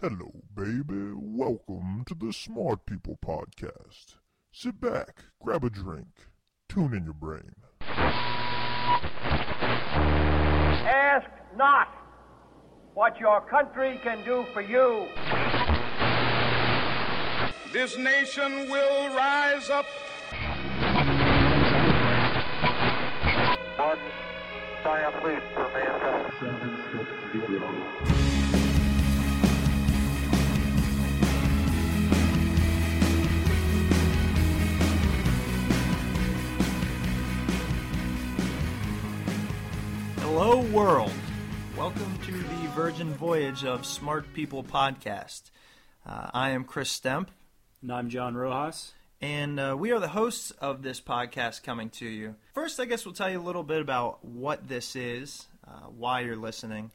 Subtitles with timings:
[0.00, 1.12] Hello, baby.
[1.14, 4.14] Welcome to the Smart People Podcast.
[4.50, 6.06] Sit back, grab a drink,
[6.70, 7.52] tune in your brain.
[10.86, 11.88] Ask not
[12.94, 15.06] what your country can do for you.
[17.70, 19.84] This nation will rise up.
[23.76, 23.98] One
[24.82, 26.30] giant leap for mankind.
[40.32, 41.10] Hello, world.
[41.76, 45.50] Welcome to the Virgin Voyage of Smart People podcast.
[46.06, 47.28] Uh, I am Chris Stemp,
[47.82, 48.92] And I'm John Rojas.
[49.20, 52.36] and uh, we are the hosts of this podcast coming to you.
[52.54, 56.20] First, I guess we'll tell you a little bit about what this is, uh, why
[56.20, 56.92] you're listening.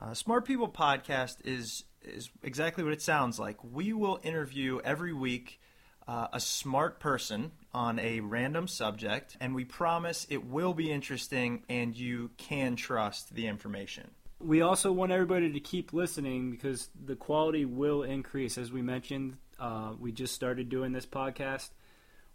[0.00, 3.56] Uh, Smart People podcast is is exactly what it sounds like.
[3.64, 5.60] We will interview every week
[6.06, 11.62] uh, a smart person on a random subject, and we promise it will be interesting
[11.68, 14.10] and you can trust the information.
[14.40, 18.56] We also want everybody to keep listening because the quality will increase.
[18.56, 21.68] As we mentioned, uh, we just started doing this podcast.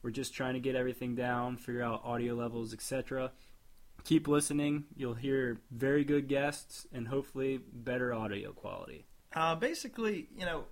[0.03, 3.31] We're just trying to get everything down, figure out audio levels, etc.
[4.03, 4.86] Keep listening.
[4.95, 9.06] You'll hear very good guests and hopefully better audio quality.
[9.36, 10.66] Uh, basically, you know,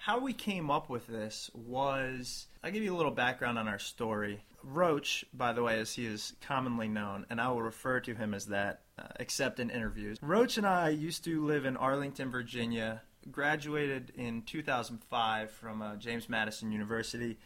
[0.00, 3.78] how we came up with this was I'll give you a little background on our
[3.78, 4.42] story.
[4.62, 8.32] Roach, by the way, as he is commonly known, and I will refer to him
[8.32, 10.16] as that, uh, except in interviews.
[10.22, 16.30] Roach and I used to live in Arlington, Virginia, graduated in 2005 from uh, James
[16.30, 17.38] Madison University,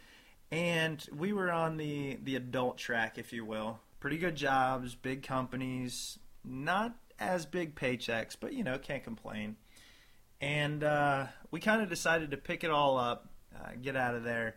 [0.52, 3.80] and we were on the, the adult track, if you will.
[3.98, 9.56] Pretty good jobs, big companies, not as big paychecks, but you know, can't complain
[10.44, 14.24] and uh, we kind of decided to pick it all up, uh, get out of
[14.24, 14.56] there,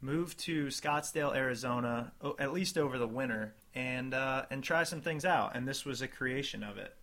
[0.00, 5.02] move to Scottsdale, Arizona, o- at least over the winter, and uh, and try some
[5.02, 5.54] things out.
[5.54, 6.94] And this was a creation of it.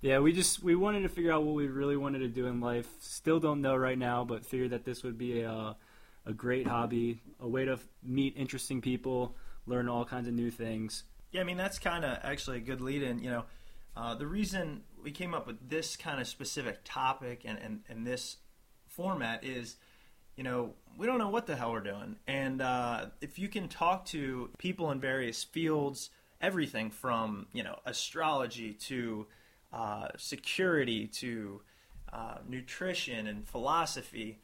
[0.00, 2.60] Yeah, we just we wanted to figure out what we really wanted to do in
[2.60, 2.86] life.
[3.00, 5.76] Still don't know right now, but figured that this would be a
[6.26, 9.34] a great hobby, a way to meet interesting people,
[9.66, 11.02] learn all kinds of new things.
[11.32, 13.18] Yeah, I mean that's kind of actually a good lead-in.
[13.18, 13.44] You know,
[13.96, 18.06] uh, the reason we came up with this kind of specific topic and, and, and
[18.06, 18.36] this
[18.86, 19.76] format is,
[20.36, 23.68] you know, we don't know what the hell we're doing, and uh, if you can
[23.68, 26.10] talk to people in various fields,
[26.40, 29.26] everything from you know astrology to
[29.72, 31.60] uh, security to
[32.12, 34.38] uh, nutrition and philosophy,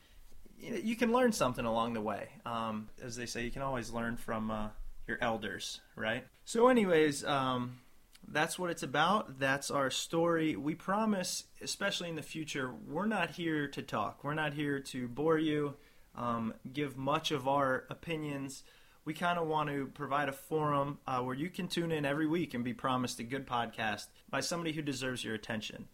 [0.59, 2.29] you, can learn something along the way.
[2.45, 4.69] Um, as they say, you can always learn from uh,
[5.07, 6.27] your elders, right?
[6.45, 7.81] So, anyways, um,
[8.29, 9.39] that's what it's about.
[9.39, 10.57] That's our story.
[10.57, 14.25] We promise, especially in the future, we're not here to talk.
[14.25, 15.75] We're not here to bore you,
[16.15, 18.62] um, give much of our opinions.
[19.05, 22.27] We kind of want to provide a forum uh, where you can tune in every
[22.27, 25.89] week and be promised a good podcast by somebody who deserves your attention.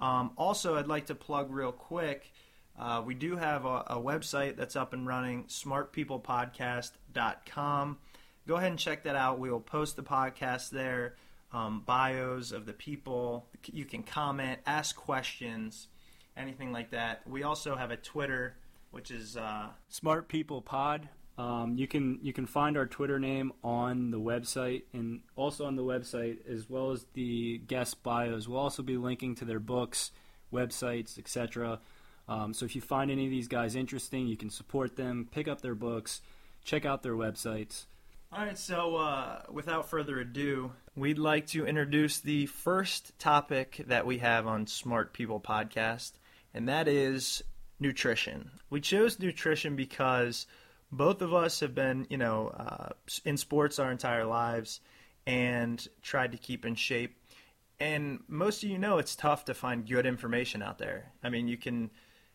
[0.00, 2.32] Um, also, I'd like to plug real quick.
[2.78, 7.98] Uh, we do have a, a website that's up and running, smartpeoplepodcast.com.
[8.46, 9.38] Go ahead and check that out.
[9.38, 11.16] We will post the podcast there,
[11.56, 13.46] um, bios of the people.
[13.72, 15.88] You can comment, ask questions,
[16.36, 17.22] anything like that.
[17.26, 18.56] We also have a Twitter,
[18.90, 21.08] which is uh, Smart People Pod.
[21.38, 25.76] Um, you can you can find our Twitter name on the website and also on
[25.76, 28.48] the website as well as the guest bios.
[28.48, 30.12] We'll also be linking to their books,
[30.52, 31.80] websites, etc.
[32.28, 35.46] Um, so if you find any of these guys interesting, you can support them, pick
[35.46, 36.22] up their books,
[36.64, 37.84] check out their websites.
[38.32, 44.04] All right, so uh, without further ado, we'd like to introduce the first topic that
[44.04, 46.12] we have on Smart People Podcast,
[46.52, 47.42] and that is
[47.78, 48.50] nutrition.
[48.68, 50.46] We chose nutrition because
[50.90, 52.88] both of us have been, you know, uh,
[53.24, 54.80] in sports our entire lives
[55.24, 57.16] and tried to keep in shape.
[57.78, 61.12] And most of you know it's tough to find good information out there.
[61.22, 61.90] I mean, you can,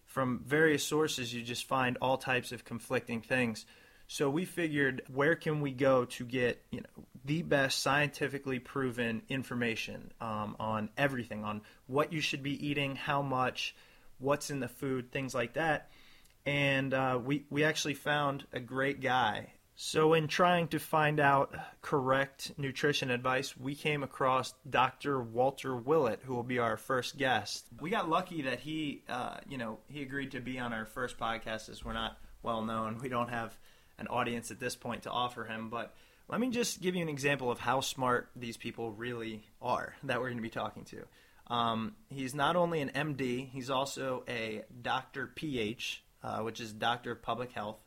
[0.05, 3.65] from various sources, you just find all types of conflicting things.
[4.11, 9.21] So we figured, where can we go to get you know the best scientifically proven
[9.29, 13.73] information um, on everything, on what you should be eating, how much,
[14.19, 15.91] what's in the food, things like that.
[16.45, 19.53] And uh, we we actually found a great guy.
[19.75, 25.21] So in trying to find out correct nutrition advice, we came across Dr.
[25.23, 27.65] Walter Willett, who will be our first guest.
[27.79, 31.17] We got lucky that he, uh, you know, he agreed to be on our first
[31.17, 32.99] podcast, as we're not well known.
[33.01, 33.57] We don't have
[34.01, 35.69] an audience at this point to offer him.
[35.69, 35.93] But
[36.27, 40.19] let me just give you an example of how smart these people really are that
[40.19, 41.05] we're going to be talking to.
[41.47, 47.11] Um, he's not only an MD, he's also a Doctor PH, uh, which is Doctor
[47.11, 47.79] of Public Health.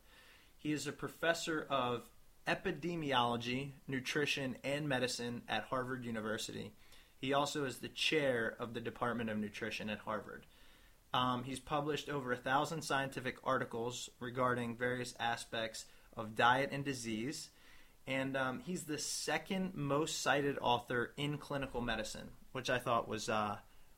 [0.59, 2.09] He is a professor of
[2.47, 6.73] epidemiology, nutrition, and medicine at Harvard University.
[7.17, 10.45] He also is the chair of the Department of Nutrition at Harvard.
[11.15, 17.51] Um, he's published over a thousand scientific articles regarding various aspects of diet and disease,
[18.07, 23.29] and um, he's the second most cited author in clinical medicine, which I thought was
[23.29, 23.57] uh,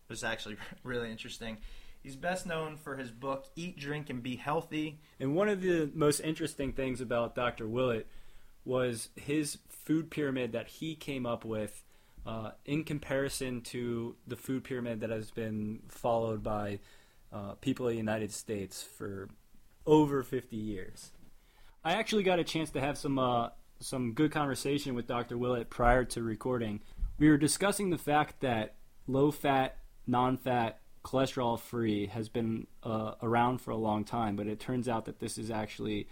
[0.08, 1.58] was actually really interesting.
[2.02, 5.00] He's best known for his book Eat, Drink, and Be Healthy.
[5.18, 7.66] And one of the most interesting things about Dr.
[7.66, 8.06] Willett
[8.64, 11.82] was his food pyramid that he came up with
[12.24, 16.78] uh, in comparison to the food pyramid that has been followed by
[17.32, 19.28] uh, people in the United States for
[19.84, 21.12] over 50 years.
[21.86, 25.38] I actually got a chance to have some uh, some good conversation with Dr.
[25.38, 26.80] Willett prior to recording.
[27.16, 28.74] We were discussing the fact that
[29.06, 34.48] low fat, non fat, cholesterol free has been uh, around for a long time, but
[34.48, 36.08] it turns out that this is actually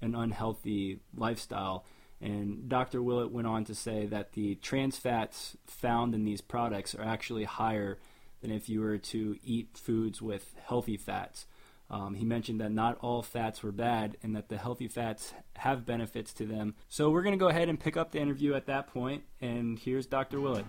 [0.00, 1.86] an unhealthy lifestyle.
[2.20, 3.00] And Dr.
[3.00, 7.44] Willett went on to say that the trans fats found in these products are actually
[7.44, 8.00] higher
[8.40, 11.46] than if you were to eat foods with healthy fats.
[11.92, 15.84] Um, he mentioned that not all fats were bad and that the healthy fats have
[15.84, 16.74] benefits to them.
[16.88, 19.02] So we're going to go ahead and pick up the interview at that point.
[19.02, 20.40] point, and here's Dr.
[20.40, 20.66] Willett.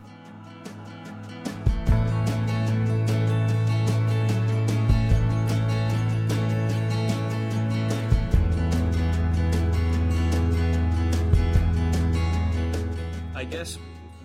[13.36, 13.78] I guess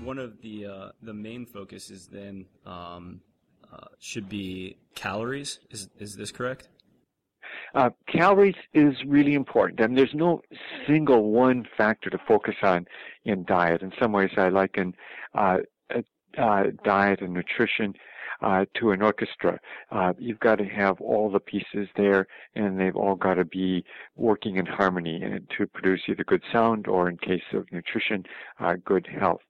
[0.02, 3.20] one of the uh, the main focuses then um,
[3.72, 5.58] uh, should be calories.
[5.70, 6.68] Is is this correct?
[7.74, 10.40] Uh, calories is really important, and there's no
[10.86, 12.86] single one factor to focus on
[13.24, 13.82] in diet.
[13.82, 14.94] In some ways, I liken
[15.34, 15.58] uh,
[16.36, 17.94] uh, diet and nutrition
[18.42, 19.58] uh, to an orchestra.
[19.90, 23.84] Uh, you've got to have all the pieces there, and they've all got to be
[24.16, 28.24] working in harmony to produce either good sound or, in case of nutrition,
[28.60, 29.40] uh, good health.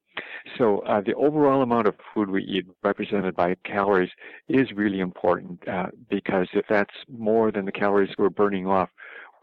[0.57, 4.11] So uh, the overall amount of food we eat, represented by calories,
[4.49, 8.91] is really important uh, because if that's more than the calories we're burning off,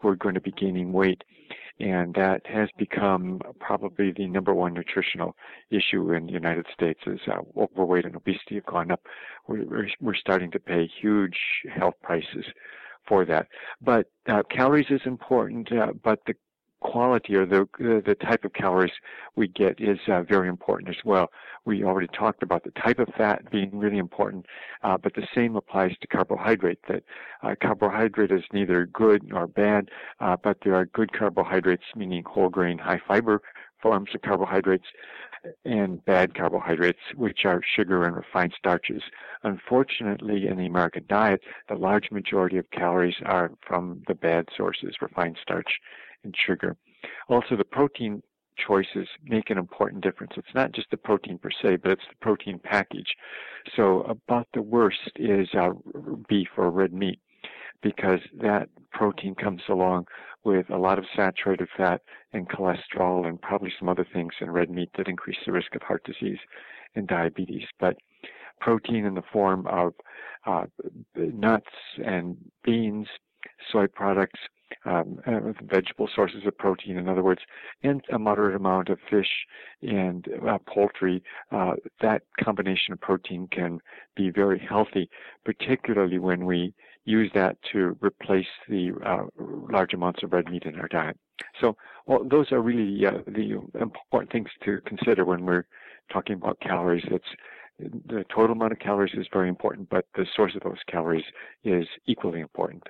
[0.02, 1.24] we're going to be gaining weight.
[1.78, 5.36] And that has become probably the number one nutritional
[5.70, 9.02] issue in the United States is uh, overweight and obesity have gone up.
[9.46, 11.36] We're, we're starting to pay huge
[11.74, 12.46] health prices
[13.06, 13.48] for that.
[13.82, 16.34] But uh, calories is important, uh, but the
[16.80, 18.92] quality or the the type of calories
[19.34, 21.30] we get is uh, very important as well.
[21.64, 24.46] We already talked about the type of fat being really important,
[24.82, 26.78] uh, but the same applies to carbohydrate.
[26.88, 27.02] That
[27.42, 29.90] uh, carbohydrate is neither good nor bad,
[30.20, 33.42] uh, but there are good carbohydrates, meaning whole grain, high fiber
[33.82, 34.86] forms of carbohydrates,
[35.64, 39.02] and bad carbohydrates, which are sugar and refined starches.
[39.42, 44.96] Unfortunately, in the American diet, the large majority of calories are from the bad sources,
[45.00, 45.80] refined starch
[46.26, 46.76] and sugar.
[47.28, 48.22] Also, the protein
[48.56, 50.32] choices make an important difference.
[50.36, 53.14] It's not just the protein per se, but it's the protein package.
[53.76, 55.70] So about the worst is uh,
[56.28, 57.20] beef or red meat
[57.82, 60.06] because that protein comes along
[60.44, 62.00] with a lot of saturated fat
[62.32, 65.82] and cholesterol and probably some other things in red meat that increase the risk of
[65.82, 66.38] heart disease
[66.94, 67.64] and diabetes.
[67.78, 67.96] But
[68.60, 69.92] protein in the form of
[70.46, 70.64] uh,
[71.14, 71.66] nuts
[72.04, 73.06] and beans,
[73.70, 74.40] soy products,
[74.84, 77.40] um, uh, vegetable sources of protein, in other words,
[77.82, 79.46] and a moderate amount of fish
[79.82, 83.80] and uh, poultry, uh, that combination of protein can
[84.14, 85.08] be very healthy,
[85.44, 90.78] particularly when we use that to replace the uh, large amounts of red meat in
[90.80, 91.16] our diet.
[91.60, 95.66] So well, those are really uh, the important things to consider when we're
[96.12, 97.04] talking about calories.
[97.08, 97.24] It's
[97.78, 101.24] the total amount of calories is very important, but the source of those calories
[101.64, 102.82] is equally important.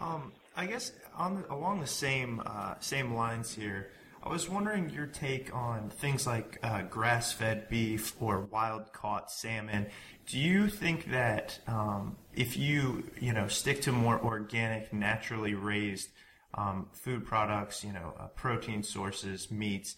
[0.00, 3.92] Um, I guess on the, along the same uh, same lines here,
[4.24, 9.86] I was wondering your take on things like uh, grass-fed beef or wild-caught salmon.
[10.26, 16.10] Do you think that um, if you you know stick to more organic, naturally raised
[16.54, 19.94] um, food products, you know, uh, protein sources, meats,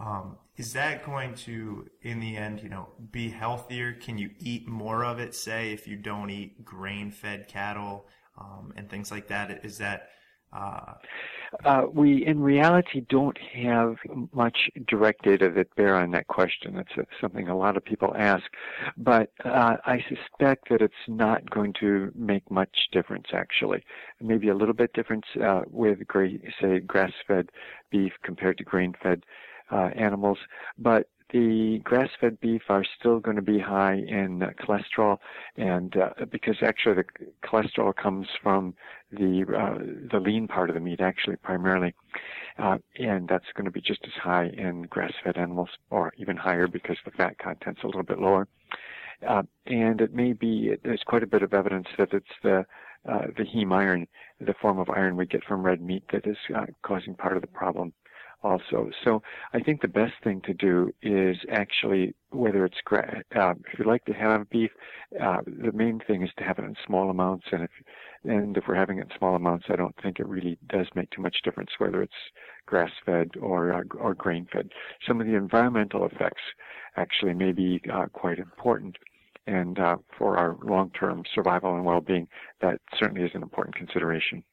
[0.00, 3.92] um, is that going to, in the end, you know, be healthier?
[3.92, 5.36] Can you eat more of it?
[5.36, 8.06] Say, if you don't eat grain-fed cattle
[8.38, 9.64] um, and things like that?
[9.64, 10.08] Is that
[10.52, 10.94] uh...
[11.64, 13.96] Uh, we, in reality, don't have
[14.32, 16.76] much direct data that bear on that question.
[16.76, 18.44] That's a, something a lot of people ask,
[18.96, 23.26] but uh, I suspect that it's not going to make much difference.
[23.32, 23.82] Actually,
[24.20, 27.50] maybe a little bit difference uh, with, gra- say, grass-fed
[27.90, 29.24] beef compared to grain-fed
[29.72, 30.38] uh, animals,
[30.78, 35.18] but the grass-fed beef are still going to be high in uh, cholesterol,
[35.56, 37.04] and uh, because actually the
[37.44, 38.74] cholesterol comes from
[39.12, 39.78] the uh,
[40.10, 41.94] the lean part of the meat, actually primarily,
[42.58, 46.66] uh, and that's going to be just as high in grass-fed animals, or even higher
[46.66, 48.46] because the fat content's a little bit lower.
[49.26, 52.64] Uh, and it may be there's quite a bit of evidence that it's the
[53.08, 54.06] uh, the heme iron,
[54.40, 56.36] the form of iron we get from red meat, that is
[56.82, 57.92] causing part of the problem
[58.42, 58.90] also.
[59.04, 63.84] So I think the best thing to do is actually, whether it's, uh, if you
[63.84, 64.70] like to have beef,
[65.20, 67.46] uh, the main thing is to have it in small amounts.
[67.52, 67.70] And if,
[68.24, 71.10] and if we're having it in small amounts, I don't think it really does make
[71.10, 72.12] too much difference whether it's
[72.66, 74.70] grass-fed or, uh, or grain-fed.
[75.06, 76.42] Some of the environmental effects
[76.96, 78.96] actually may be uh, quite important.
[79.46, 82.28] And uh, for our long-term survival and well-being,
[82.60, 84.44] that certainly is an important consideration.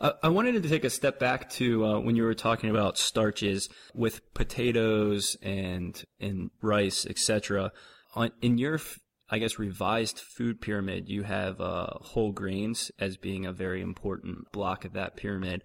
[0.00, 3.68] I wanted to take a step back to uh, when you were talking about starches
[3.94, 7.72] with potatoes and and rice, etc.
[8.40, 8.78] In your,
[9.28, 14.52] I guess, revised food pyramid, you have uh, whole grains as being a very important
[14.52, 15.64] block of that pyramid.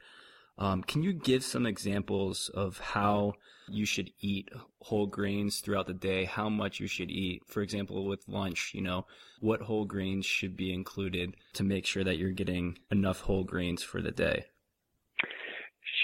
[0.58, 3.34] Um, can you give some examples of how
[3.68, 4.50] you should eat
[4.82, 7.44] whole grains throughout the day, how much you should eat?
[7.48, 9.06] For example, with lunch, you know,
[9.40, 13.84] what whole grains should be included to make sure that you're getting enough whole grains
[13.84, 14.46] for the day?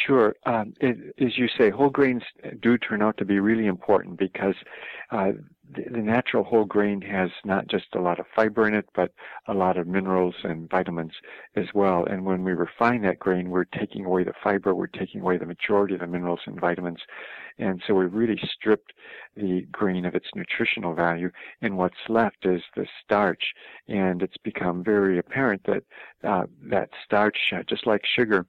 [0.05, 0.35] Sure.
[0.45, 2.23] Um, it, as you say, whole grains
[2.61, 4.55] do turn out to be really important because
[5.11, 5.31] uh,
[5.73, 9.13] the, natural whole grain has not just a lot of fiber in it, but
[9.47, 11.13] a lot of minerals and vitamins
[11.55, 12.05] as well.
[12.05, 15.45] And when we refine that grain, we're taking away the fiber, we're taking away the
[15.45, 16.99] majority of the minerals and vitamins.
[17.57, 18.93] And so we've really stripped
[19.35, 21.29] the grain of its nutritional value.
[21.61, 23.53] And what's left is the starch.
[23.87, 25.83] And it's become very apparent that
[26.23, 28.45] uh, that starch, uh, just like sugar,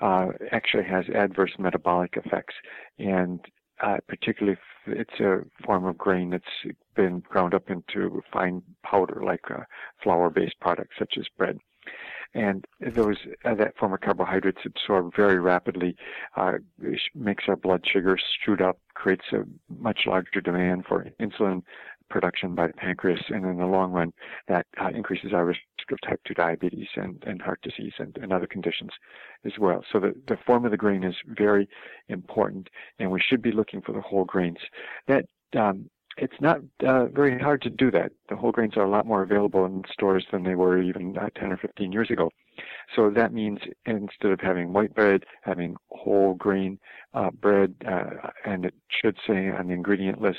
[0.00, 2.54] uh, actually has adverse metabolic effects.
[2.98, 3.40] And
[3.80, 4.58] uh, particularly
[4.90, 9.64] it's a form of grain that's been ground up into fine powder like uh,
[10.02, 11.58] flour-based products such as bread.
[12.34, 15.96] And those uh, that form of carbohydrates absorb very rapidly,
[16.36, 16.54] uh,
[17.14, 19.44] makes our blood sugar shoot up, creates a
[19.80, 21.62] much larger demand for insulin
[22.08, 24.12] production by the pancreas, and in the long run,
[24.48, 25.60] that uh, increases our risk
[25.90, 28.90] of type 2 diabetes and, and heart disease and, and other conditions
[29.44, 29.82] as well.
[29.90, 31.68] So the, the form of the grain is very
[32.08, 34.58] important, and we should be looking for the whole grains.
[35.06, 35.24] That
[35.56, 38.12] um, it's not uh, very hard to do that.
[38.28, 41.28] The whole grains are a lot more available in stores than they were even uh,
[41.36, 42.30] 10 or 15 years ago.
[42.94, 46.78] So that means instead of having white bread, having whole grain
[47.14, 50.38] uh, bread, uh, and it should say on the ingredient list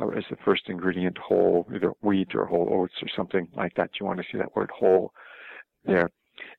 [0.00, 3.90] uh, as the first ingredient whole, either wheat or whole oats or something like that.
[4.00, 5.12] You want to see that word whole
[5.84, 6.10] there.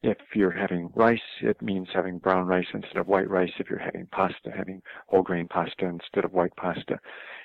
[0.03, 3.51] If you're having rice, it means having brown rice instead of white rice.
[3.57, 6.99] If you're having pasta, having whole grain pasta instead of white pasta.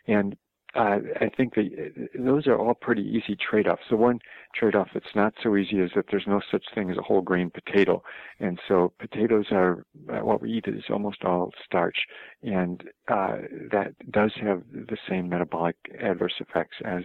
[0.06, 0.36] And
[0.74, 3.82] uh, I think that uh, those are all pretty easy trade-offs.
[3.88, 4.20] The one
[4.54, 7.50] trade-off that's not so easy is that there's no such thing as a whole grain
[7.50, 8.02] potato,
[8.38, 11.96] and so potatoes are uh, what we eat is almost all starch,
[12.42, 13.38] and uh,
[13.72, 17.02] that does have the same metabolic adverse effects as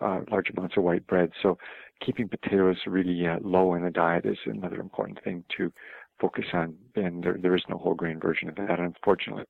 [0.00, 1.30] uh, large amounts of white bread.
[1.42, 1.58] So
[2.04, 5.72] keeping potatoes really low in the diet is another important thing to
[6.20, 9.44] focus on, and there, there is no whole grain version of that, unfortunately.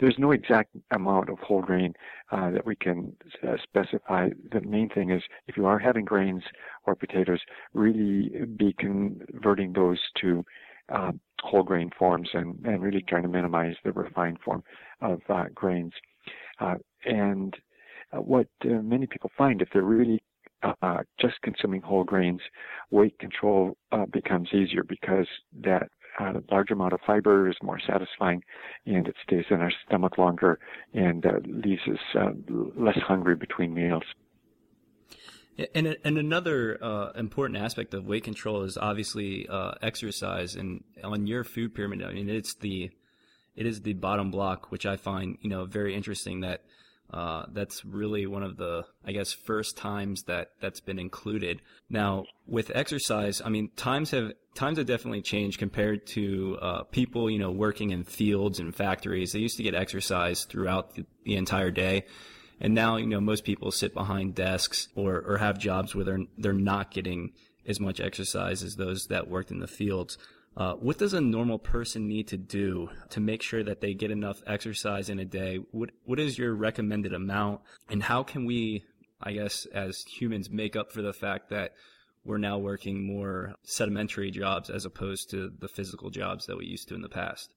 [0.00, 1.94] There's no exact amount of whole grain
[2.30, 3.14] uh, that we can
[3.46, 4.30] uh, specify.
[4.52, 6.42] The main thing is if you are having grains
[6.86, 7.40] or potatoes,
[7.72, 10.44] really be converting those to
[10.88, 14.62] uh, whole grain forms and, and really trying to minimize the refined form
[15.00, 15.92] of uh, grains.
[16.60, 17.56] Uh, and
[18.12, 20.22] uh, what many people find if they're really
[20.62, 22.40] uh, just consuming whole grains,
[22.90, 25.26] weight control uh, becomes easier because
[25.62, 25.88] that
[26.20, 28.42] uh, large amount of fiber is more satisfying
[28.86, 30.58] and it stays in our stomach longer
[30.92, 32.30] and uh, leaves us uh,
[32.76, 34.04] less hungry between meals.
[35.74, 40.56] And and another uh, important aspect of weight control is obviously uh, exercise.
[40.56, 42.90] And on your food pyramid, I mean, it's the
[43.54, 46.40] it is the bottom block, which I find you know very interesting.
[46.40, 46.62] That
[47.12, 51.60] uh, that's really one of the, I guess, first times that that's been included.
[51.90, 57.30] Now, with exercise, I mean, times have times have definitely changed compared to uh, people,
[57.30, 59.32] you know, working in fields and factories.
[59.32, 62.06] They used to get exercise throughout the, the entire day,
[62.60, 66.24] and now, you know, most people sit behind desks or or have jobs where they're
[66.38, 67.32] they're not getting
[67.66, 70.16] as much exercise as those that worked in the fields.
[70.56, 74.10] Uh, what does a normal person need to do to make sure that they get
[74.10, 75.58] enough exercise in a day?
[75.70, 78.84] What What is your recommended amount, and how can we,
[79.20, 81.72] I guess, as humans, make up for the fact that
[82.24, 86.88] we're now working more sedimentary jobs as opposed to the physical jobs that we used
[86.88, 87.54] to in the past?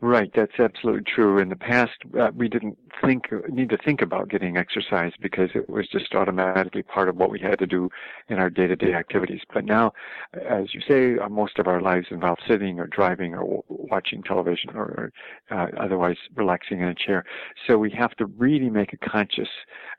[0.00, 1.38] Right, that's absolutely true.
[1.38, 5.70] In the past, uh, we didn't think need to think about getting exercise because it
[5.70, 7.88] was just automatically part of what we had to do
[8.28, 9.40] in our day-to-day activities.
[9.54, 9.92] But now,
[10.34, 14.70] as you say, uh, most of our lives involve sitting or driving or watching television
[14.76, 15.10] or,
[15.50, 17.24] uh, otherwise relaxing in a chair.
[17.66, 19.48] So we have to really make a conscious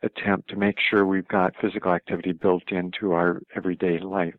[0.04, 4.36] attempt to make sure we've got physical activity built into our everyday life.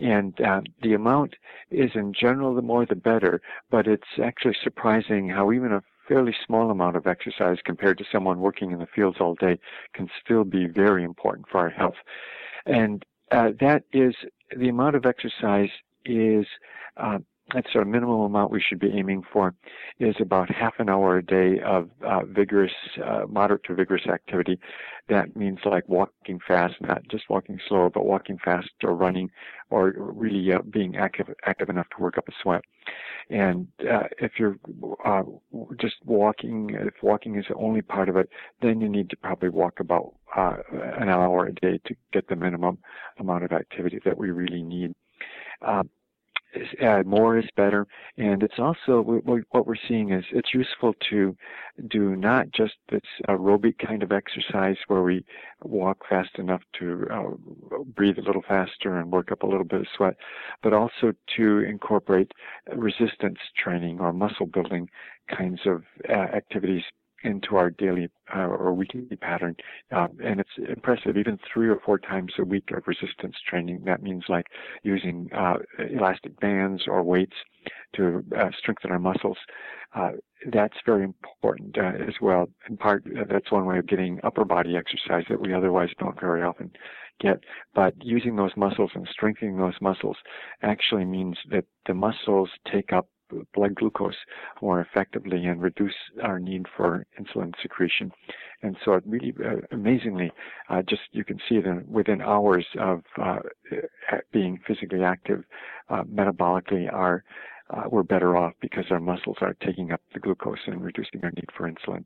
[0.00, 1.36] And uh, the amount
[1.70, 6.34] is in general the more the better, but it's actually surprising how even a fairly
[6.46, 9.58] small amount of exercise compared to someone working in the fields all day
[9.94, 11.96] can still be very important for our health.
[12.66, 14.14] And uh, that is
[14.56, 15.70] the amount of exercise
[16.04, 16.46] is
[16.96, 17.18] uh,
[17.54, 19.54] that's our minimum amount we should be aiming for
[20.00, 22.72] is about half an hour a day of uh, vigorous,
[23.04, 24.58] uh, moderate to vigorous activity.
[25.08, 29.30] That means like walking fast, not just walking slow, but walking fast or running
[29.70, 32.62] or really uh, being active, active enough to work up a sweat.
[33.30, 34.58] And uh, if you're
[35.04, 35.22] uh,
[35.80, 38.28] just walking, if walking is the only part of it,
[38.60, 42.36] then you need to probably walk about uh, an hour a day to get the
[42.36, 42.78] minimum
[43.18, 44.94] amount of activity that we really need.
[45.62, 45.82] Uh,
[46.82, 47.86] uh, more is better.
[48.16, 51.36] And it's also what we're seeing is it's useful to
[51.88, 55.24] do not just this aerobic kind of exercise where we
[55.62, 59.80] walk fast enough to uh, breathe a little faster and work up a little bit
[59.80, 60.16] of sweat,
[60.62, 62.32] but also to incorporate
[62.74, 64.88] resistance training or muscle building
[65.28, 66.84] kinds of uh, activities
[67.26, 69.56] into our daily uh, or weekly pattern.
[69.92, 73.82] Um, and it's impressive, even three or four times a week of resistance training.
[73.84, 74.46] That means like
[74.82, 75.56] using uh,
[75.90, 77.36] elastic bands or weights
[77.96, 79.38] to uh, strengthen our muscles.
[79.94, 80.12] Uh,
[80.52, 82.48] that's very important uh, as well.
[82.68, 86.20] In part, uh, that's one way of getting upper body exercise that we otherwise don't
[86.20, 86.70] very often
[87.20, 87.40] get.
[87.74, 90.16] But using those muscles and strengthening those muscles
[90.62, 93.08] actually means that the muscles take up
[93.54, 94.16] blood glucose
[94.62, 98.12] more effectively and reduce our need for insulin secretion.
[98.62, 100.32] And so it really, uh, amazingly,
[100.68, 103.38] uh, just you can see that within hours of uh,
[104.32, 105.44] being physically active,
[105.88, 107.24] uh, metabolically, our
[107.68, 111.32] uh, we're better off because our muscles are taking up the glucose and reducing our
[111.32, 112.04] need for insulin.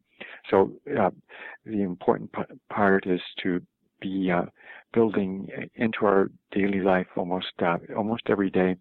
[0.51, 1.11] So uh,
[1.67, 3.61] the important p- part is to
[4.01, 4.33] be
[4.95, 7.53] building into our daily life almost
[7.95, 8.77] almost every day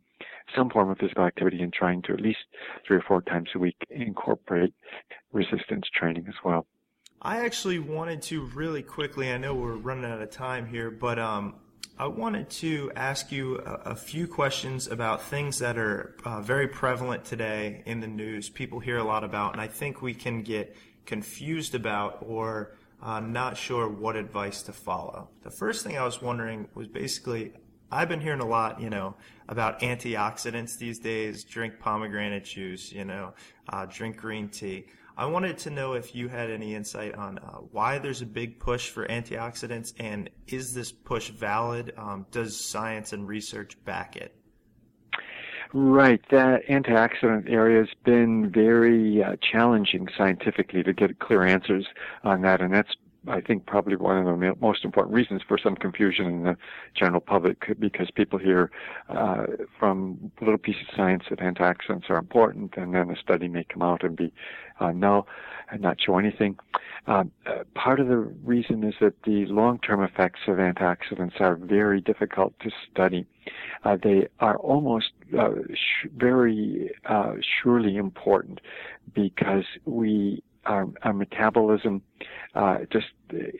[0.55, 2.39] some form of physical activity and trying to at least
[2.87, 4.73] three or four times a week incorporate
[5.31, 6.65] resistance training as well.
[7.21, 11.19] I actually wanted to really quickly, I know we're running out of time here, but
[11.19, 11.55] um,
[11.97, 16.69] I wanted to ask you a, a, few questions about things that are uh, very
[16.69, 20.41] prevalent today in the news, people hear a lot about, and I think we can
[20.41, 25.29] get confused about or uh, not sure what advice to follow.
[25.43, 27.51] The first thing I was wondering was basically
[27.91, 29.15] I've been hearing a lot, you know,
[29.47, 31.43] about antioxidants these days.
[31.43, 33.33] Drink pomegranate juice, you know,
[33.69, 34.85] uh, drink green tea.
[35.17, 38.59] I wanted to know if you had any insight on uh, why there's a big
[38.59, 41.93] push for antioxidants and is this push valid?
[41.97, 44.33] Um, does science and research back it?
[45.73, 46.21] Right.
[46.31, 51.85] That antioxidant area has been very uh, challenging scientifically to get clear answers
[52.23, 52.95] on that, and that's
[53.27, 56.57] I think probably one of the most important reasons for some confusion in the
[56.95, 58.71] general public because people hear
[59.09, 59.45] uh,
[59.77, 63.81] from little pieces of science that antioxidants are important, and then a study may come
[63.81, 64.31] out and be
[64.79, 65.27] uh, null
[65.71, 66.57] and not show anything.
[67.07, 72.01] Um, uh, part of the reason is that the long-term effects of antioxidants are very
[72.01, 73.25] difficult to study.
[73.83, 78.61] Uh, they are almost uh, sh- very uh, surely important
[79.13, 82.01] because we our, our metabolism,
[82.55, 83.07] uh, just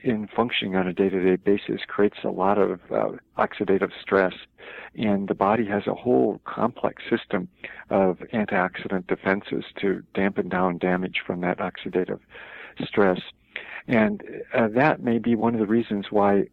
[0.04, 4.32] in functioning on a day-to-day basis, creates a lot of uh, oxidative stress,
[4.94, 7.48] and the body has a whole complex system
[7.90, 12.20] of antioxidant defenses to dampen down damage from that oxidative
[12.84, 13.20] stress.
[13.88, 14.22] And
[14.54, 16.46] uh, that may be one of the reasons why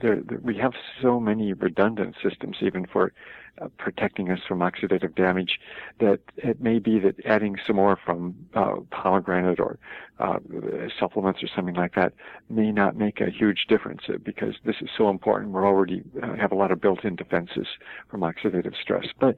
[0.00, 3.12] there, there, we have so many redundant systems, even for
[3.60, 5.58] uh, protecting us from oxidative damage,
[5.98, 9.78] that it may be that adding some more from uh, pomegranate or
[10.18, 10.38] uh,
[10.98, 12.12] supplements or something like that
[12.48, 15.52] may not make a huge difference uh, because this is so important.
[15.52, 17.66] We already uh, have a lot of built-in defenses
[18.08, 19.06] from oxidative stress.
[19.18, 19.36] But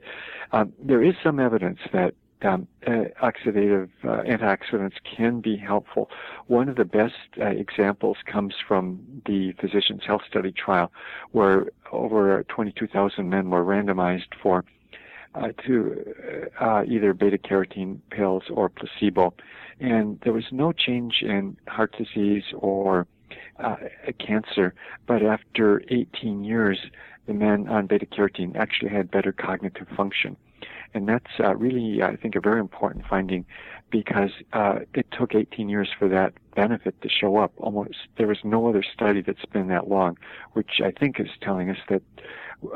[0.51, 6.09] um, there is some evidence that um, uh, oxidative uh, antioxidants can be helpful.
[6.47, 10.91] One of the best uh, examples comes from the Physicians Health Study trial,
[11.31, 14.65] where over 22,000 men were randomized for
[15.35, 19.33] uh, to uh, either beta carotene pills or placebo,
[19.79, 23.07] and there was no change in heart disease or
[23.59, 23.75] uh,
[24.19, 24.73] cancer.
[25.07, 26.79] But after 18 years,
[27.25, 30.35] the men on beta carotene actually had better cognitive function.
[30.93, 33.45] And that's uh, really, I think, a very important finding
[33.89, 37.53] because uh, it took 18 years for that benefit to show up.
[37.57, 40.17] Almost there was no other study that's been that long,
[40.53, 42.01] which I think is telling us that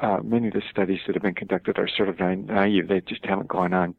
[0.01, 2.87] uh, many of the studies that have been conducted are sort of naive.
[2.87, 3.95] They just haven't gone on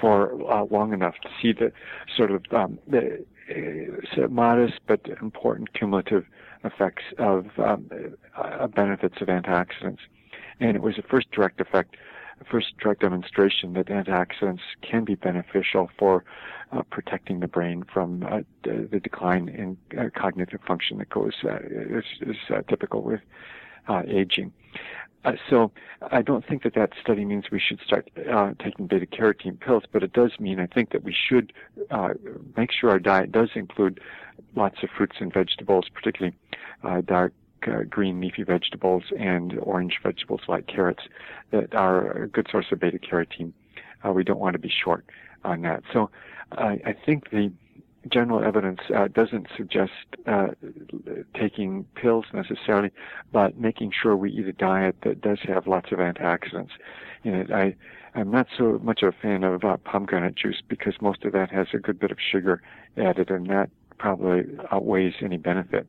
[0.00, 1.72] for uh, long enough to see the
[2.16, 6.24] sort of um, the uh, modest but important cumulative
[6.64, 7.90] effects of um,
[8.36, 9.98] uh, benefits of antioxidants.
[10.60, 11.96] And it was the first direct effect,
[12.50, 16.24] first direct demonstration that antioxidants can be beneficial for
[16.72, 21.58] uh, protecting the brain from uh, the decline in uh, cognitive function that goes uh,
[21.62, 22.36] is, is
[22.68, 23.20] typical with
[24.06, 24.52] aging.
[25.24, 25.70] Uh, so
[26.10, 29.84] I don't think that that study means we should start uh, taking beta carotene pills,
[29.92, 31.52] but it does mean I think that we should
[31.90, 32.14] uh,
[32.56, 34.00] make sure our diet does include
[34.56, 36.36] lots of fruits and vegetables, particularly
[36.82, 37.32] uh, dark
[37.68, 41.04] uh, green leafy vegetables and orange vegetables like carrots
[41.50, 43.52] that are a good source of beta carotene.
[44.04, 45.04] Uh, we don't want to be short
[45.44, 45.82] on that.
[45.92, 46.10] So
[46.52, 47.52] I think the
[48.08, 49.92] general evidence uh, doesn't suggest
[50.26, 50.48] uh,
[51.38, 52.90] taking pills necessarily,
[53.32, 56.70] but making sure we eat a diet that does have lots of antioxidants
[57.24, 57.50] in it.
[57.50, 57.74] I,
[58.14, 61.68] I'm not so much a fan of uh, pomegranate juice because most of that has
[61.72, 62.60] a good bit of sugar
[62.96, 65.86] added, and that probably outweighs any benefit.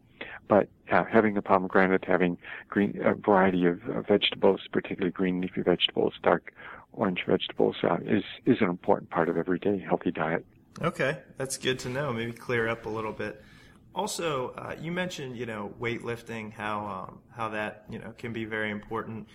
[0.47, 2.37] But having a pomegranate, having
[2.69, 6.53] green, a variety of uh, vegetables, particularly green leafy vegetables, dark
[6.93, 10.45] orange vegetables, uh, is is an important part of everyday healthy diet.
[10.81, 12.11] Okay, that's good to know.
[12.11, 13.43] Maybe clear up a little bit.
[13.95, 18.45] Also, uh, you mentioned you know weightlifting, how um, how that you know can be
[18.45, 19.27] very important,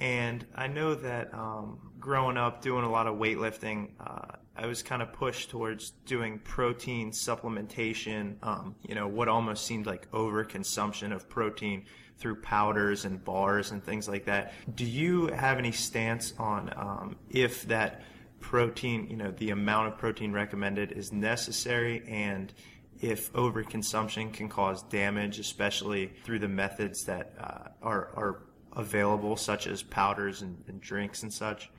[0.00, 4.82] and I know that um, growing up doing a lot of weightlifting, uh, I was
[4.82, 8.36] kind of pushed towards doing protein supplementation.
[8.42, 11.84] Um, you know, what almost seemed like overconsumption of protein
[12.18, 14.54] through powders and bars and things like that.
[14.74, 18.02] Do you have any stance on um, if that
[18.40, 22.52] protein, you know, the amount of protein recommended is necessary and
[23.00, 28.42] if overconsumption can cause damage, especially through the methods that uh, are, are
[28.74, 31.70] available, such as powders and, and drinks and such?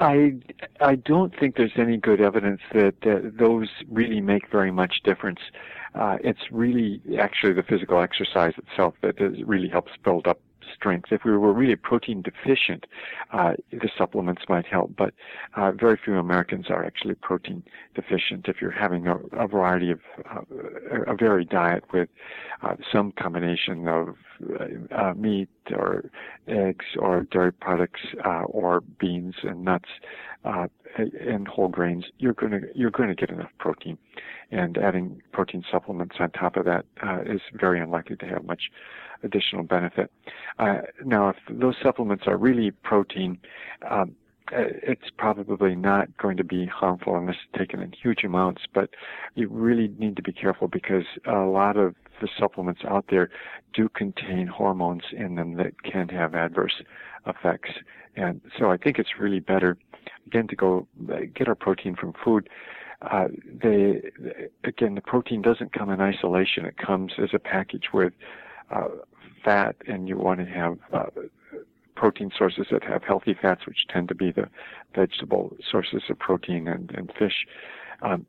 [0.00, 0.34] I
[0.80, 2.94] I don't think there's any good evidence that
[3.38, 5.40] those really make very much difference.
[5.94, 10.40] Uh, it's really actually the physical exercise itself that is, really helps build up
[10.74, 11.12] strength.
[11.12, 12.86] If we were really protein deficient,
[13.32, 15.14] uh, the supplements might help, but
[15.56, 17.62] uh, very few Americans are actually protein
[17.94, 18.46] deficient.
[18.48, 20.00] If you're having a, a variety of
[20.30, 20.40] uh,
[21.06, 22.08] a varied diet with
[22.62, 24.16] uh, some combination of
[24.90, 26.10] uh, meat or
[26.46, 29.88] eggs or dairy products uh, or beans and nuts
[31.20, 33.98] and whole grains, you're going to you're going to get enough protein,
[34.50, 36.84] and adding protein supplements on top of that
[37.26, 38.70] is very unlikely to have much
[39.22, 40.10] additional benefit.
[40.58, 43.38] Uh, now, if those supplements are really protein,
[43.88, 44.14] um,
[44.52, 48.90] uh, it's probably not going to be harmful unless taken in huge amounts, but
[49.34, 53.30] you really need to be careful because a lot of the supplements out there
[53.74, 56.82] do contain hormones in them that can have adverse
[57.26, 57.70] effects.
[58.16, 59.76] And so I think it's really better,
[60.26, 62.48] again, to go uh, get our protein from food.
[63.02, 63.28] Uh,
[63.62, 64.02] they,
[64.64, 66.64] again, the protein doesn't come in isolation.
[66.64, 68.12] It comes as a package with
[68.70, 68.88] uh,
[69.44, 71.06] fat and you want to have uh,
[71.94, 74.48] protein sources that have healthy fats, which tend to be the
[74.94, 77.46] vegetable sources of protein and, and fish.
[78.02, 78.26] Um,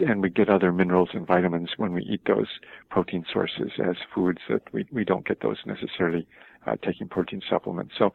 [0.00, 2.48] and we get other minerals and vitamins when we eat those
[2.90, 6.26] protein sources as foods that we, we don't get those necessarily
[6.66, 7.94] uh, taking protein supplements.
[7.96, 8.12] So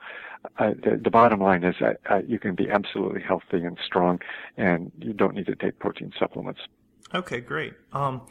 [0.59, 4.19] uh, the, the, bottom line is that uh, you can be absolutely healthy and strong
[4.57, 6.59] and you don't need to take protein supplements.
[7.13, 7.73] Okay, great.
[7.93, 8.21] Um,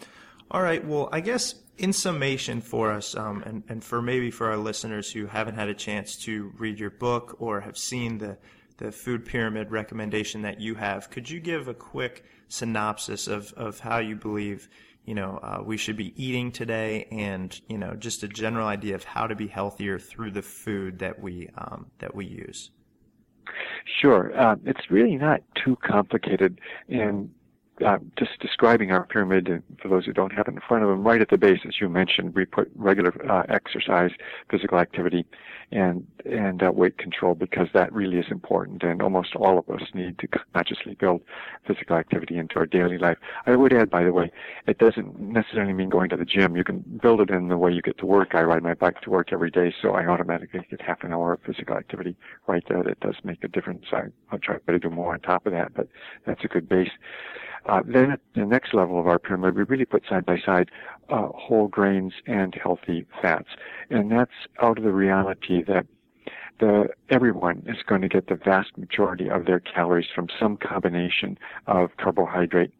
[0.50, 0.84] all right.
[0.84, 5.10] Well, I guess in summation for us, um, and, and for maybe for our listeners
[5.10, 8.36] who haven't had a chance to read your book or have seen the,
[8.76, 13.80] the food pyramid recommendation that you have, could you give a quick synopsis of, of
[13.80, 14.68] how you believe
[15.06, 18.94] you know uh, we should be eating today, and you know just a general idea
[18.94, 22.70] of how to be healthier through the food that we um, that we use?
[24.00, 27.30] Sure, uh, it's really not too complicated, and
[27.84, 31.02] uh, just describing our pyramid, for those who don't have it in front of them,
[31.04, 34.10] right at the base, as you mentioned, we put regular uh, exercise,
[34.50, 35.24] physical activity,
[35.72, 38.82] and and uh, weight control because that really is important.
[38.82, 41.22] And almost all of us need to consciously build
[41.66, 43.18] physical activity into our daily life.
[43.46, 44.30] I would add, by the way,
[44.66, 46.56] it doesn't necessarily mean going to the gym.
[46.56, 48.34] You can build it in the way you get to work.
[48.34, 51.32] I ride my bike to work every day, so I automatically get half an hour
[51.32, 52.16] of physical activity
[52.46, 52.82] right there.
[52.82, 53.86] That does make a difference.
[53.92, 55.88] I, I'll try to do more on top of that, but
[56.26, 56.90] that's a good base.
[57.66, 60.70] Uh, then at the next level of our pyramid, we really put side by side
[61.08, 63.48] uh, whole grains and healthy fats.
[63.90, 64.30] And that's
[64.62, 65.86] out of the reality that
[66.58, 71.38] the everyone is going to get the vast majority of their calories from some combination
[71.66, 72.72] of carbohydrate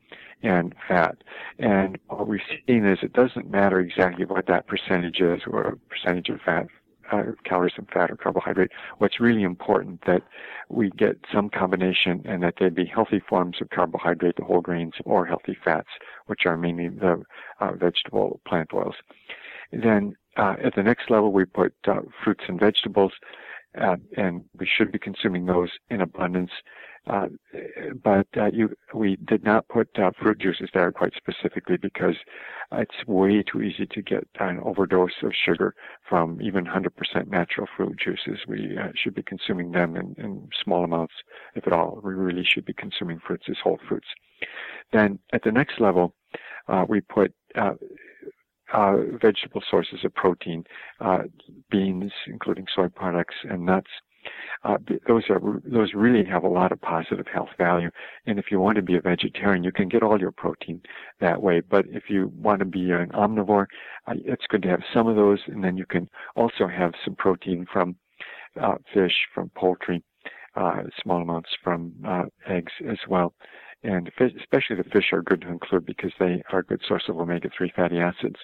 [0.42, 1.16] and fat.
[1.58, 6.28] And what we've seen is it doesn't matter exactly what that percentage is or percentage
[6.28, 6.68] of fat,
[7.10, 8.70] uh, calories and fat or carbohydrate.
[8.98, 10.22] What's really important that
[10.68, 14.94] we get some combination and that they be healthy forms of carbohydrate, the whole grains,
[15.04, 15.88] or healthy fats,
[16.26, 17.22] which are mainly the
[17.60, 18.96] uh, vegetable plant oils.
[19.72, 23.12] Then uh, at the next level, we put uh, fruits and vegetables,
[23.80, 26.50] uh, and we should be consuming those in abundance.
[27.10, 27.26] Uh,
[28.04, 32.14] but uh, you, we did not put uh, fruit juices there quite specifically because
[32.70, 35.74] it's way too easy to get an overdose of sugar
[36.08, 38.38] from even 100% natural fruit juices.
[38.46, 41.14] We uh, should be consuming them in, in, small amounts,
[41.56, 42.00] if at all.
[42.04, 44.08] We really should be consuming fruits as whole fruits.
[44.92, 46.14] Then at the next level,
[46.68, 47.72] uh, we put uh,
[49.20, 50.62] vegetable sources of protein,
[51.72, 53.90] beans, including soy products and nuts.
[54.62, 54.76] Uh,
[55.08, 57.90] those are those really have a lot of positive health value.
[58.26, 60.82] And if you want to be a vegetarian, you can get all your protein
[61.20, 61.60] that way.
[61.60, 63.66] But if you want to be an omnivore,
[64.06, 67.14] uh, it's good to have some of those, and then you can also have some
[67.16, 67.96] protein from
[68.60, 70.02] uh, fish, from poultry,
[70.56, 73.34] uh, small amounts from uh, eggs as well.
[73.82, 77.04] And fish, especially the fish are good to include because they are a good source
[77.08, 78.36] of omega-3 fatty acids.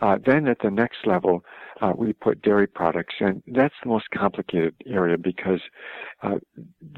[0.00, 1.44] Uh, then at the next level,
[1.80, 5.60] uh, we put dairy products, and that's the most complicated area because
[6.22, 6.36] uh,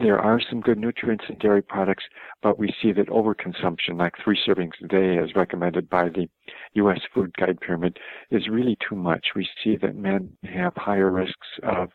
[0.01, 2.05] there are some good nutrients in dairy products,
[2.43, 6.29] but we see that overconsumption, like three servings a day, as recommended by the
[6.75, 7.01] U.S.
[7.13, 7.99] Food Guide Pyramid,
[8.31, 9.29] is really too much.
[9.35, 11.91] We see that men have higher risks of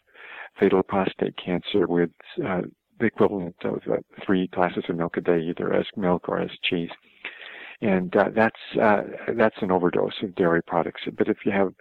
[0.59, 2.09] fatal prostate cancer with
[2.45, 2.61] uh,
[2.99, 6.49] the equivalent of uh, three glasses of milk a day, either as milk or as
[6.63, 6.89] cheese
[7.81, 9.03] and uh, that's uh,
[9.35, 11.01] that's an overdose of dairy products.
[11.17, 11.73] But if you have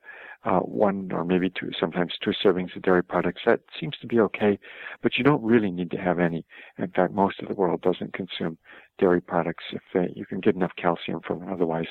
[0.44, 4.20] uh, one or maybe two, sometimes two servings of dairy products, that seems to be
[4.20, 4.58] okay.
[5.02, 6.44] But you don't really need to have any.
[6.78, 8.58] In fact, most of the world doesn't consume
[8.98, 11.88] dairy products if they, you can get enough calcium from an otherwise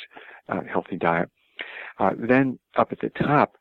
[0.50, 1.30] uh, healthy diet.
[2.00, 3.58] Uh, then up at the top,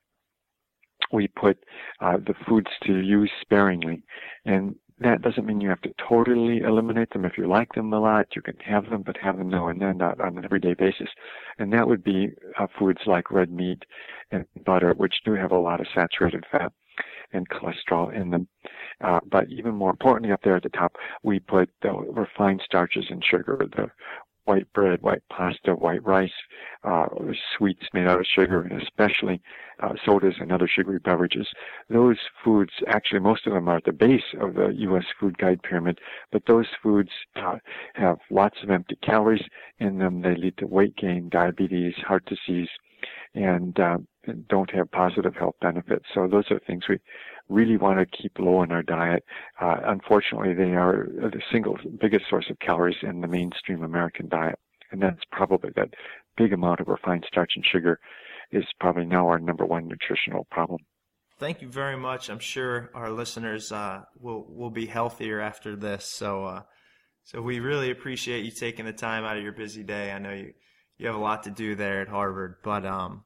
[1.12, 1.58] we put
[2.00, 4.02] uh, the foods to use sparingly,
[4.44, 7.24] and that doesn't mean you have to totally eliminate them.
[7.24, 9.80] If you like them a lot, you can have them, but have them now and
[9.80, 11.08] then, not on an everyday basis.
[11.58, 12.28] And that would be
[12.58, 13.82] uh, foods like red meat
[14.30, 16.72] and butter, which do have a lot of saturated fat
[17.32, 18.46] and cholesterol in them.
[19.00, 23.06] Uh, but even more importantly, up there at the top, we put the refined starches
[23.10, 23.90] and sugar, the
[24.44, 26.32] white bread, white pasta, white rice,
[26.84, 27.06] uh,
[27.56, 29.40] sweets made out of sugar, and especially
[29.82, 31.48] uh, sodas and other sugary beverages.
[31.88, 35.04] Those foods, actually, most of them are at the base of the U.S.
[35.18, 35.98] Food Guide pyramid,
[36.30, 37.56] but those foods uh,
[37.94, 39.44] have lots of empty calories
[39.78, 40.22] in them.
[40.22, 42.68] They lead to weight gain, diabetes, heart disease,
[43.34, 43.98] and, uh,
[44.48, 46.06] don't have positive health benefits.
[46.14, 46.98] So those are things we
[47.48, 49.24] really want to keep low in our diet.
[49.60, 54.58] Uh, unfortunately, they are the single biggest source of calories in the mainstream American diet.
[54.90, 55.94] And that's probably that
[56.36, 58.00] big amount of refined starch and sugar
[58.50, 60.80] is probably now our number one nutritional problem.
[61.38, 62.30] Thank you very much.
[62.30, 66.06] I'm sure our listeners uh, will will be healthier after this.
[66.06, 66.62] So, uh,
[67.24, 70.12] so we really appreciate you taking the time out of your busy day.
[70.12, 70.52] I know you
[70.96, 73.24] you have a lot to do there at Harvard, but um,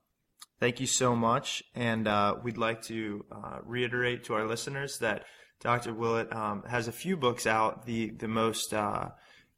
[0.61, 1.63] Thank you so much.
[1.75, 5.25] And uh, we'd like to uh, reiterate to our listeners that
[5.61, 5.93] Dr.
[5.95, 7.87] Willett um, has a few books out.
[7.87, 9.11] The the most uh,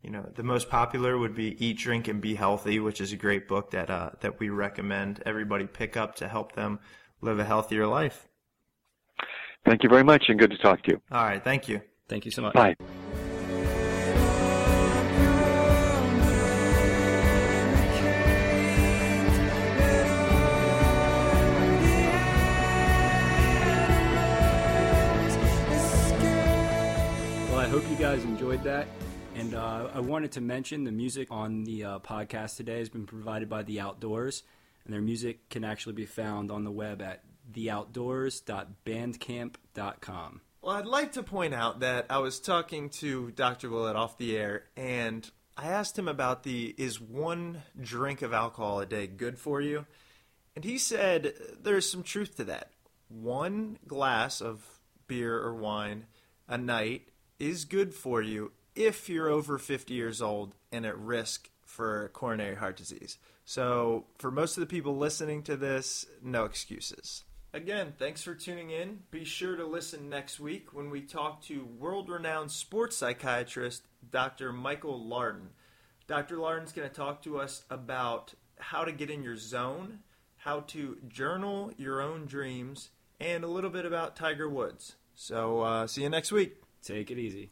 [0.02, 3.16] you know the most popular would be Eat, Drink, and Be Healthy, which is a
[3.16, 6.80] great book that uh, that we recommend everybody pick up to help them
[7.20, 8.28] live a healthier life.
[9.66, 11.02] Thank you very much, and good to talk to you.
[11.10, 11.82] All right, thank you.
[12.08, 12.54] Thank you so much.
[12.54, 12.76] Bye.
[28.00, 28.88] Guys enjoyed that.
[29.34, 33.04] And uh, I wanted to mention the music on the uh, podcast today has been
[33.04, 34.42] provided by The Outdoors,
[34.86, 40.40] and their music can actually be found on the web at theoutdoors.bandcamp.com.
[40.62, 43.68] Well, I'd like to point out that I was talking to Dr.
[43.68, 48.80] Willett off the air, and I asked him about the is one drink of alcohol
[48.80, 49.84] a day good for you?
[50.56, 52.70] And he said there's some truth to that.
[53.08, 54.64] One glass of
[55.06, 56.06] beer or wine
[56.48, 57.09] a night
[57.40, 62.56] is good for you if you're over 50 years old and at risk for coronary
[62.56, 63.18] heart disease.
[63.44, 67.24] So, for most of the people listening to this, no excuses.
[67.52, 69.00] Again, thanks for tuning in.
[69.10, 74.52] Be sure to listen next week when we talk to world renowned sports psychiatrist Dr.
[74.52, 75.48] Michael Lardon.
[76.06, 76.38] Dr.
[76.38, 80.00] Lardon's going to talk to us about how to get in your zone,
[80.36, 84.94] how to journal your own dreams, and a little bit about Tiger Woods.
[85.14, 86.59] So uh, see you next week.
[86.82, 87.48] Take it easy.